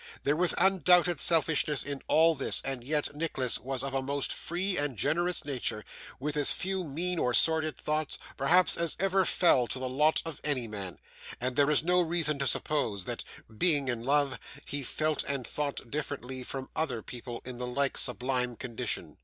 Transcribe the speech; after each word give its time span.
There 0.23 0.35
was 0.35 0.55
undoubted 0.57 1.19
selfishness 1.19 1.83
in 1.83 2.01
all 2.07 2.33
this, 2.33 2.59
and 2.63 2.83
yet 2.83 3.15
Nicholas 3.15 3.59
was 3.59 3.83
of 3.83 3.93
a 3.93 4.01
most 4.01 4.33
free 4.33 4.75
and 4.75 4.97
generous 4.97 5.45
nature, 5.45 5.85
with 6.19 6.35
as 6.35 6.51
few 6.51 6.83
mean 6.83 7.19
or 7.19 7.35
sordid 7.35 7.77
thoughts, 7.77 8.17
perhaps, 8.35 8.77
as 8.77 8.97
ever 8.99 9.25
fell 9.25 9.67
to 9.67 9.77
the 9.77 9.87
lot 9.87 10.23
of 10.25 10.41
any 10.43 10.67
man; 10.67 10.97
and 11.39 11.55
there 11.55 11.69
is 11.69 11.83
no 11.83 12.01
reason 12.01 12.39
to 12.39 12.47
suppose 12.47 13.05
that, 13.05 13.23
being 13.55 13.89
in 13.89 14.01
love, 14.01 14.39
he 14.65 14.81
felt 14.81 15.23
and 15.25 15.45
thought 15.45 15.91
differently 15.91 16.41
from 16.41 16.71
other 16.75 17.03
people 17.03 17.39
in 17.45 17.57
the 17.57 17.67
like 17.67 17.95
sublime 17.95 18.55
condition. 18.55 19.19